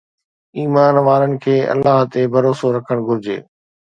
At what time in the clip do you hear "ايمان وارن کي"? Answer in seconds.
0.59-1.55